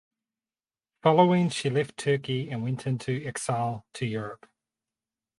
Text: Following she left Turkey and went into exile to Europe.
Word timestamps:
Following 1.03 1.49
she 1.49 1.69
left 1.69 1.95
Turkey 1.97 2.49
and 2.49 2.63
went 2.63 2.87
into 2.87 3.23
exile 3.23 3.85
to 3.93 4.07
Europe. 4.07 4.47